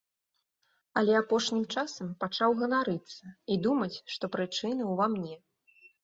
[0.99, 5.35] Але апошнім часам пачаў ганарыцца і думаць, што прычына ўва мне.